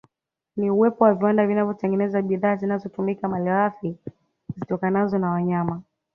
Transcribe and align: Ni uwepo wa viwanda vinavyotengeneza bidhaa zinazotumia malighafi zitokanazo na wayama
Ni 0.57 0.69
uwepo 0.71 1.03
wa 1.03 1.13
viwanda 1.13 1.47
vinavyotengeneza 1.47 2.21
bidhaa 2.21 2.55
zinazotumia 2.55 3.27
malighafi 3.29 3.95
zitokanazo 4.57 5.17
na 5.17 5.31
wayama 5.31 5.81